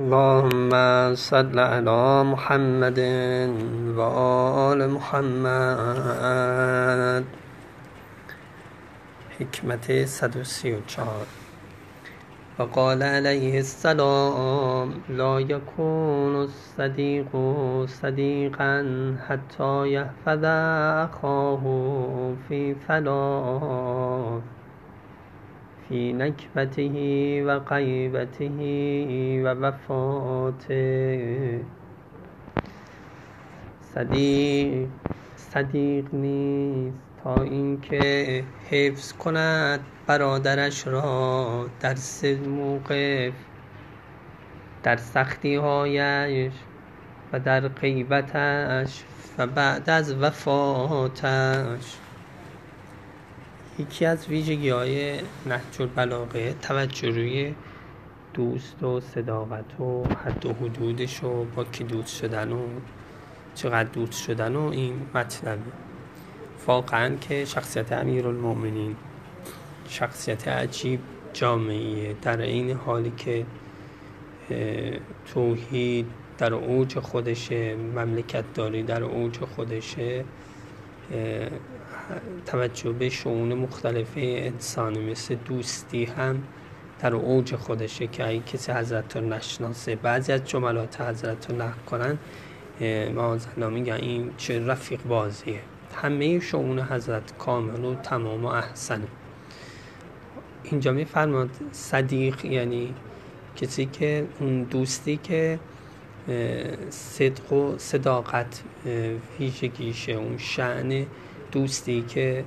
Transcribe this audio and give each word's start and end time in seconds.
اللهم 0.00 0.72
صل 1.14 1.58
على 1.58 2.22
محمد 2.24 2.98
و 3.96 4.00
آل 4.00 4.86
محمد. 4.86 6.04
حکمت 9.40 9.90
134 10.04 11.26
و 12.58 12.62
علیه 13.02 13.54
السلام 13.56 14.92
لا 15.08 15.40
یکون 15.40 16.36
الصدیق 16.36 17.36
صدیقا 17.88 18.84
حتی 19.28 19.88
یحفظ 19.88 20.44
اخاه 21.04 21.62
فی 22.48 22.74
ثلاث 22.86 24.59
فی 25.90 26.12
نکبته 26.12 27.44
و 27.44 27.58
غیبته 27.58 28.48
و 29.44 29.48
وفاته 29.48 31.60
صدیق 35.36 36.14
نیست 36.14 36.96
تا 37.24 37.42
اینکه 37.42 38.44
حفظ 38.70 39.12
کند 39.12 39.80
برادرش 40.06 40.86
را 40.86 41.66
در 41.80 41.94
سه 41.94 42.36
موقف 42.36 43.32
در 44.82 44.96
سختی 44.96 45.54
هایش 45.54 46.52
و 47.32 47.40
در 47.40 47.68
غیبتش 47.68 49.02
و 49.38 49.46
بعد 49.46 49.90
از 49.90 50.22
وفاتش. 50.22 51.96
یکی 53.80 54.04
از 54.06 54.28
ویژگی 54.28 54.68
های 54.68 55.14
نهج 55.46 55.80
البلاغه 55.80 56.54
توجه 56.62 57.08
روی 57.08 57.54
دوست 58.34 58.82
و 58.82 59.00
صداقت 59.00 59.80
و 59.80 60.04
حد 60.24 60.46
و 60.46 60.52
حدودش 60.52 61.24
و 61.24 61.44
با 61.44 61.64
کی 61.64 61.84
دوست 61.84 62.16
شدن 62.16 62.52
و 62.52 62.62
چقدر 63.54 63.88
دوست 63.88 64.24
شدن 64.24 64.56
و 64.56 64.68
این 64.68 64.94
مطلبه 65.14 65.60
واقعا 66.66 67.16
که 67.16 67.44
شخصیت 67.44 67.92
امیرالمؤمنین 67.92 68.96
شخصیت 69.88 70.48
عجیب 70.48 71.00
جامعیه. 71.32 72.14
در 72.22 72.40
این 72.40 72.70
حالی 72.72 73.12
که 73.16 73.46
توحید 75.34 76.06
در 76.38 76.54
اوج 76.54 76.98
خودشه 76.98 77.76
مملکت 77.76 78.44
داری 78.54 78.82
در 78.82 79.02
اوج 79.02 79.38
خودشه 79.38 80.24
توجه 82.46 82.92
به 82.92 83.08
شعون 83.08 83.54
مختلف 83.54 84.12
انسانی 84.16 85.10
مثل 85.10 85.34
دوستی 85.34 86.04
هم 86.04 86.42
در 87.00 87.14
اوج 87.14 87.54
خودشه 87.54 88.06
که 88.06 88.28
اگه 88.28 88.40
کسی 88.40 88.72
حضرت 88.72 89.16
رو 89.16 89.28
نشناسه. 89.28 89.96
بعضی 89.96 90.32
از 90.32 90.44
جملات 90.44 91.00
حضرت 91.00 91.50
رو 91.50 91.56
نقل 91.56 91.80
کنن 91.86 92.18
معاذالله 93.14 93.68
میگن 93.68 93.94
این 93.94 94.30
چه 94.36 94.66
رفیق 94.66 95.02
بازیه. 95.02 95.60
همه 96.02 96.40
شعون 96.40 96.78
حضرت 96.78 97.38
کامل 97.38 97.84
و 97.84 97.94
تمام 97.94 98.44
و 98.44 98.48
احسنه 98.48 99.06
اینجا 100.64 100.92
میفرماد 100.92 101.50
صدیق 101.72 102.44
یعنی 102.44 102.94
کسی 103.56 103.86
که 103.86 104.26
اون 104.40 104.62
دوستی 104.62 105.16
که 105.16 105.58
صدق 106.90 107.52
و 107.52 107.78
صداقت 107.78 108.62
ویژگیشه 109.38 110.12
اون 110.12 110.38
شعن 110.38 111.06
دوستی 111.52 112.04
که 112.08 112.44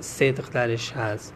صدق 0.00 0.50
درش 0.50 0.92
هست. 0.92 1.34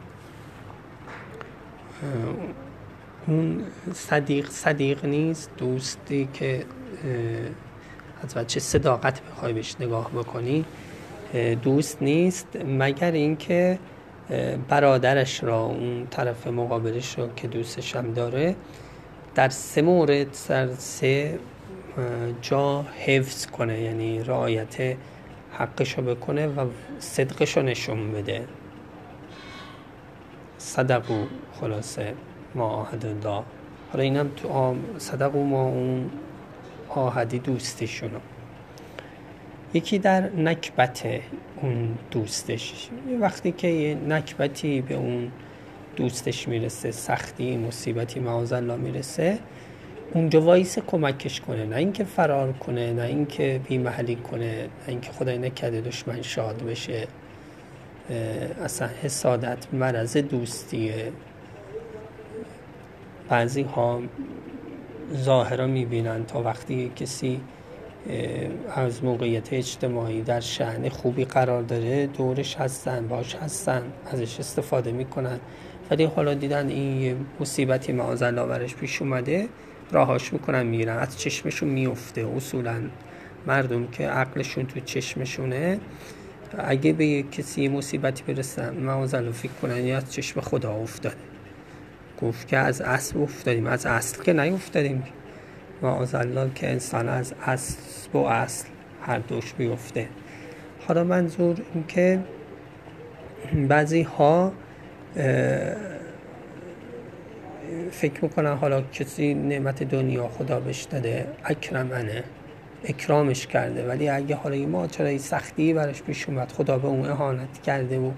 اون 3.26 3.62
صدیق 3.92 4.50
صدیق 4.50 5.04
نیست 5.04 5.50
دوستی 5.56 6.28
که 6.32 6.64
از 8.22 8.46
چه 8.46 8.60
صداقت 8.60 9.20
بخوای 9.20 9.52
بهش 9.52 9.76
نگاه 9.80 10.10
بکنی 10.10 10.64
دوست 11.62 12.02
نیست 12.02 12.46
مگر 12.66 13.12
اینکه 13.12 13.78
برادرش 14.68 15.44
را 15.44 15.60
اون 15.60 16.06
طرف 16.10 16.46
مقابلش 16.46 17.18
رو 17.18 17.28
که 17.36 17.48
دوستش 17.48 17.96
هم 17.96 18.12
داره 18.12 18.56
در 19.34 19.48
سه 19.48 19.82
مورد 19.82 20.26
در 20.48 20.74
سه 20.74 21.38
جا 22.42 22.82
حفظ 22.82 23.46
کنه 23.46 23.80
یعنی 23.80 24.22
رعایت 24.22 24.96
حقشو 25.58 26.02
بکنه 26.02 26.46
و 26.46 26.66
صدقشو 26.98 27.62
نشون 27.62 28.12
بده. 28.12 28.44
صدقو 30.58 31.24
خلاصه 31.60 32.14
ما 32.54 32.68
آهد 32.68 33.06
الله. 33.06 33.42
حالا 33.92 34.04
اینم 34.04 34.30
تو 34.36 34.76
صدقو 34.98 35.44
ما 35.44 35.62
اون 35.62 36.10
آهدی 36.88 37.38
دوستشونو. 37.38 38.18
یکی 39.74 39.98
در 39.98 40.20
نکبت 40.20 41.06
اون 41.62 41.98
دوستش. 42.10 42.88
وقتی 43.20 43.52
که 43.52 43.68
یه 43.68 43.94
نکبتی 43.94 44.80
به 44.80 44.94
اون 44.94 45.32
دوستش 45.96 46.48
می‌رسه 46.48 46.90
سختی 46.90 47.56
مصیبتی 47.56 48.20
معاذ 48.20 48.52
می‌رسه 48.52 49.38
اونجا 50.12 50.40
وایس 50.40 50.78
کمکش 50.78 51.40
کنه. 51.40 51.64
نه 51.64 51.76
اینکه 51.76 52.04
فرار 52.04 52.52
کنه 52.52 52.92
نه 52.92 53.02
اینکه 53.02 53.60
بیمحلی 53.68 54.16
کنه 54.16 54.62
نه 54.62 54.68
اینکه 54.86 55.12
خدای 55.12 55.38
نکرده 55.38 55.80
دشمن 55.80 56.22
شاد 56.22 56.62
بشه. 56.62 57.06
اصلا 58.64 58.88
حسادت 59.02 59.66
مرض 59.72 60.16
دوستیه. 60.16 61.12
بعضی 63.28 63.62
ها 63.62 64.02
ظاهرا 65.14 65.66
می‌بینن 65.66 66.24
تا 66.24 66.42
وقتی 66.42 66.92
کسی 66.96 67.40
از 68.74 69.04
موقعیت 69.04 69.52
اجتماعی 69.52 70.22
در 70.22 70.40
شهن 70.40 70.88
خوبی 70.88 71.24
قرار 71.24 71.62
داره 71.62 72.06
دورش 72.06 72.56
هستن 72.56 73.08
باش 73.08 73.34
هستن 73.34 73.82
ازش 74.06 74.40
استفاده 74.40 74.92
می‌کنن. 74.92 75.40
ولی 75.90 76.04
حالا 76.04 76.34
دیدن 76.34 76.68
این 76.68 77.26
مصیبتی 77.40 77.92
معاذ 77.92 78.22
برش 78.22 78.74
پیش 78.74 79.02
اومده 79.02 79.48
راهاش 79.92 80.32
می‌کنن 80.32 80.62
میرن. 80.62 80.98
از 80.98 81.18
چشمشون 81.18 81.68
میفته 81.68 82.26
اصولا. 82.36 82.82
مردم 83.46 83.86
که 83.86 84.08
عقلشون 84.08 84.66
تو 84.66 84.80
چشمشونه. 84.80 85.80
اگه 86.58 86.92
به 86.92 87.22
کسی 87.22 87.68
مصیبتی 87.68 88.22
برسن 88.22 88.74
معاذ 88.74 89.30
فکر 89.30 89.52
کنن 89.62 89.84
یا 89.84 89.96
از 89.96 90.12
چشم 90.12 90.40
خدا 90.40 90.72
افتاده. 90.72 91.16
گفت 92.22 92.48
که 92.48 92.56
از 92.56 92.80
اصل 92.80 93.18
افتادیم. 93.18 93.66
از 93.66 93.86
اصل 93.86 94.22
که 94.22 94.32
نیفتادیم. 94.32 95.02
معاذ 95.82 96.14
الله 96.14 96.50
که 96.54 96.70
انسان 96.70 97.08
از 97.08 97.34
اصل 97.46 97.78
و 98.14 98.18
اصل 98.18 98.68
هر 99.02 99.18
دوش 99.18 99.52
بیفته. 99.52 100.08
حالا 100.88 101.04
منظور 101.04 101.56
این 101.74 101.84
که 101.88 102.20
بعضی 103.68 104.02
ها 104.02 104.52
فکر 107.90 108.22
می‌کنن 108.22 108.56
حالا 108.56 108.82
کسی 108.82 109.34
نعمت 109.34 109.82
دنیا 109.82 110.28
خدا 110.28 110.60
بهش 110.60 110.82
داده 110.82 111.26
اکرمنه 111.44 112.24
اکرامش 112.84 113.46
کرده. 113.46 113.88
ولی 113.88 114.08
اگه 114.08 114.34
حالا 114.36 114.54
این 114.54 114.68
ماجرای 114.68 115.18
سختی 115.18 115.72
برش 115.72 116.02
پیش 116.02 116.28
اومد 116.28 116.52
خدا 116.52 116.78
به 116.78 116.88
اون 116.88 117.06
اهانت 117.06 117.62
کرده 117.62 117.98
و 117.98 118.10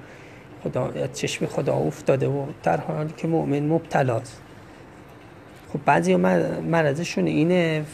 خدا 0.65 1.07
چشم 1.13 1.47
خدا 1.47 1.75
افتاده 1.75 2.27
و 2.27 2.47
در 2.63 2.77
حالی 2.77 3.13
که 3.17 3.29
مؤمن 3.29 3.67
مبتلاست. 3.67 4.43
خب 5.73 5.81
بعضی 5.85 6.17
مرضشون 6.17 7.27
اینه 7.27 7.85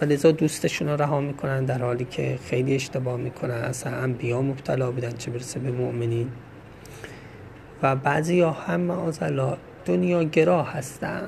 و 0.00 0.04
لذا 0.04 0.30
دوستشون 0.30 0.88
رو 0.88 1.02
رها 1.02 1.20
می‌کنن 1.20 1.64
در 1.64 1.82
حالی 1.82 2.04
که 2.04 2.38
خیلی 2.44 2.74
اشتباه 2.74 3.16
می‌کنن. 3.16 3.54
اصلا 3.54 3.96
انبیا 3.96 4.42
مبتلا 4.42 4.90
بودن 4.90 5.12
چه 5.12 5.30
برسه 5.30 5.60
به 5.60 5.70
مؤمنین. 5.70 6.28
و 7.82 7.96
بعضی 7.96 8.40
ها 8.40 8.50
هم 8.50 8.90
دنیا 9.84 10.22
گراه 10.22 10.72
هستن. 10.72 11.22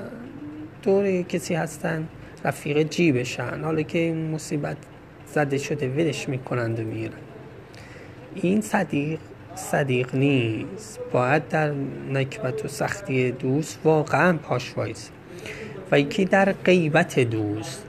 دور 0.83 1.21
کسی 1.21 1.53
هستن 1.53 2.07
رفیق 2.43 2.83
جیبشن. 2.83 3.63
حالا 3.63 3.81
که 3.81 3.97
این 3.97 4.31
مصیبت 4.31 4.77
زده 5.27 5.57
شده 5.57 5.89
ولش 5.89 6.29
می‌کنند 6.29 6.79
و 6.79 6.83
میرن 6.83 7.13
این 8.35 8.61
صدیق 8.61 9.19
صدیق 9.55 10.15
نیست. 10.15 10.99
باید 11.11 11.47
در 11.47 11.73
نکبت 12.11 12.65
و 12.65 12.67
سختی 12.67 13.31
دوست 13.31 13.79
واقعا 13.83 14.37
پاش 14.37 14.73
و 15.91 15.99
یکی 15.99 16.25
در 16.25 16.51
غیبت 16.51 17.19
دوست. 17.19 17.85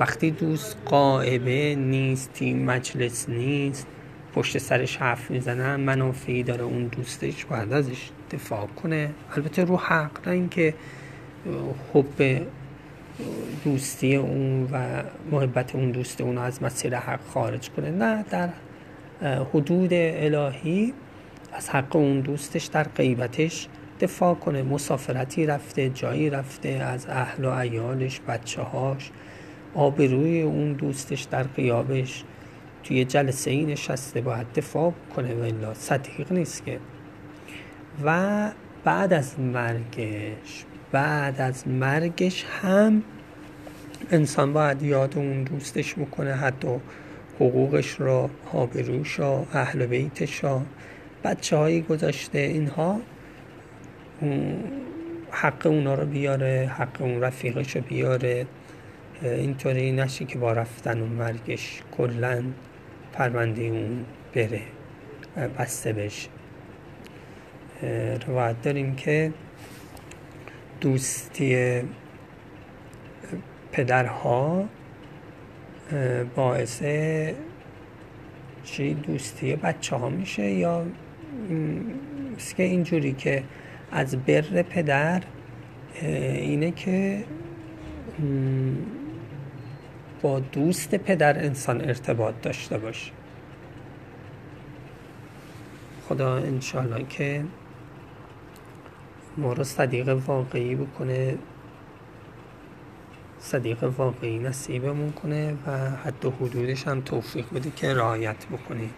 وقتی 0.00 0.30
دوست 0.30 0.76
قائبه 0.84 1.74
نیستی 1.74 2.54
مجلس 2.54 3.28
نیست 3.28 3.86
پشت 4.36 4.58
سرش 4.58 4.96
حرف 4.96 5.30
می‌زنن 5.30 5.76
منافعی 5.76 6.42
داره 6.42 6.62
اون 6.62 6.86
دوستش 6.86 7.44
باید 7.44 7.72
ازش 7.72 8.10
دفاع 8.30 8.66
کنه. 8.66 9.10
البته 9.36 9.64
رو 9.64 9.76
حق 9.76 10.28
نه 10.28 10.34
اینکه 10.34 10.74
حب 11.94 12.46
دوستی 13.64 14.16
اون 14.16 14.68
و 14.72 15.02
محبت 15.30 15.74
اون 15.74 15.90
دوست 15.90 16.20
اون 16.20 16.38
از 16.38 16.62
مسیر 16.62 16.96
حق 16.96 17.20
خارج 17.26 17.70
کنه. 17.70 17.90
نه 17.90 18.24
در 18.30 18.48
حدود 19.54 19.88
الهی 19.92 20.92
از 21.52 21.70
حق 21.70 21.96
اون 21.96 22.20
دوستش 22.20 22.64
در 22.64 22.84
غیبتش 22.84 23.68
دفاع 24.00 24.34
کنه. 24.34 24.62
مسافرتی 24.62 25.46
رفته 25.46 25.90
جایی 25.90 26.30
رفته 26.30 26.68
از 26.68 27.06
اهل 27.08 27.44
و 27.44 27.50
عیالش 27.50 28.20
بچه 28.28 28.62
هاش 28.62 29.10
آبروی 29.74 30.42
اون 30.42 30.72
دوستش 30.72 31.22
در 31.22 31.42
قیابش 31.42 32.24
توی 32.88 33.04
جلسه 33.04 33.50
ای 33.50 33.64
نشسته 33.64 34.20
باید 34.20 34.52
دفاع 34.52 34.92
کنه 35.16 35.34
و 35.34 35.74
صدیق 35.74 36.32
نیست 36.32 36.64
که. 36.64 36.78
و 38.04 38.50
بعد 38.84 39.12
از 39.12 39.40
مرگش 39.40 40.64
بعد 40.92 41.40
از 41.40 41.68
مرگش 41.68 42.44
هم 42.62 43.02
انسان 44.10 44.52
باید 44.52 44.82
یاد 44.82 45.18
اون 45.18 45.42
دوستش 45.42 45.94
بکنه 45.94 46.34
حتی 46.34 46.68
حقوقش 47.36 48.00
را 48.00 48.30
آبروش 48.52 49.18
را 49.18 49.46
اهل 49.52 49.86
بیتش 49.86 50.44
را. 50.44 50.62
بچه 51.24 51.56
هایی 51.56 51.80
گذاشته 51.80 52.38
اینها 52.38 53.00
حق 55.30 55.66
اونا 55.66 55.94
رو 55.94 56.06
بیاره 56.06 56.70
حق 56.78 57.02
اون 57.02 57.20
رفیقش 57.20 57.76
رو 57.76 57.82
بیاره. 57.82 58.46
اینطوری 59.22 59.92
نشه 59.92 60.24
که 60.24 60.38
با 60.38 60.52
رفتن 60.52 61.00
و 61.00 61.06
مرگش 61.06 61.82
کلا 61.96 62.42
پرونده 63.18 63.62
اون 63.62 64.04
بره 64.34 64.60
بسته 65.58 65.92
بشه. 65.92 66.28
روایت 68.26 68.62
داریم 68.62 68.94
که 68.94 69.32
دوستی 70.80 71.82
پدرها 73.72 74.68
باعث 76.34 76.82
چی؟ 78.64 78.94
دوستی 78.94 79.56
بچه 79.56 79.96
ها 79.96 80.08
میشه 80.08 80.50
یا 80.50 80.86
که 82.56 82.62
اینجوری 82.62 83.12
که 83.12 83.42
از 83.92 84.16
بر 84.16 84.62
پدر 84.62 85.22
اینه 86.02 86.70
که 86.70 87.24
با 90.22 90.40
دوست 90.40 90.94
پدر 90.94 91.38
انسان 91.38 91.80
ارتباط 91.80 92.34
داشته 92.42 92.78
باشه 92.78 93.12
خدا 96.08 96.36
انشالله 96.36 97.04
که 97.08 97.44
ما 99.36 99.52
رو 99.52 99.64
صدیق 99.64 100.08
واقعی 100.08 100.74
بکنه 100.74 101.38
صدیق 103.38 103.82
واقعی 103.82 104.38
نصیبمون 104.38 105.12
کنه 105.12 105.54
و 105.66 105.90
حتی 105.90 106.28
حدودش 106.28 106.88
هم 106.88 107.00
توفیق 107.00 107.44
بده 107.54 107.70
که 107.76 107.94
رعایت 107.94 108.46
بکنه. 108.46 108.88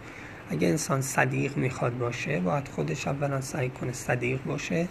اگه 0.49 0.67
انسان 0.67 1.01
صدیق 1.01 1.57
می‌خواد 1.57 1.97
باشه 1.97 2.39
باید 2.39 2.67
خودش 2.67 3.07
اولا 3.07 3.41
سعی 3.41 3.69
کنه 3.69 3.93
صدیق 3.93 4.43
باشه 4.43 4.87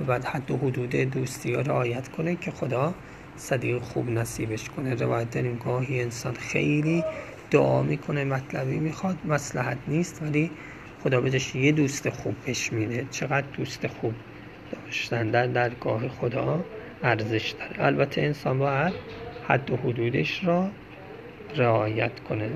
و 0.00 0.04
بعد 0.04 0.24
حتی 0.24 0.54
حدود 0.54 0.90
دوستی 0.90 1.54
ها 1.54 1.60
رعایت 1.60 2.08
کنه 2.08 2.36
که 2.36 2.50
خدا 2.50 2.94
صدیق 3.36 3.82
خوب 3.82 4.10
نصیبش 4.10 4.68
کنه. 4.68 4.94
روایت 4.94 5.30
داریم 5.30 5.60
گاهی 5.64 6.02
انسان 6.02 6.34
خیلی 6.34 7.04
دعا 7.50 7.82
می‌کنه 7.82 8.24
مطلبی 8.24 8.78
می‌خواد 8.78 9.16
مسلحت 9.24 9.78
نیست 9.88 10.22
ولی 10.22 10.50
خدا 11.02 11.20
بهش 11.20 11.54
یه 11.54 11.72
دوست 11.72 12.10
خوب 12.10 12.34
بهش 12.46 12.72
میده. 12.72 13.06
چقدر 13.10 13.46
دوست 13.56 13.86
خوب 13.86 14.14
داشتن 14.72 15.30
در 15.30 15.46
درگاه 15.46 16.08
خدا 16.08 16.64
ارزش 17.02 17.50
داره. 17.50 17.84
البته 17.84 18.22
انسان 18.22 18.58
باید 18.58 18.92
حد 19.48 19.70
و 19.70 19.76
حدودش 19.76 20.44
را 20.44 20.70
رعایت 21.56 22.20
کنه. 22.20 22.50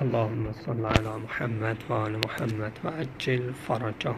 اللهم 0.00 0.52
صل 0.52 0.84
علی 0.84 1.22
محمد 1.24 1.76
و 1.88 1.92
آل 1.92 2.12
محمد 2.12 2.78
و 2.84 2.88
عجل 2.88 3.52
فرجهم 3.52 4.16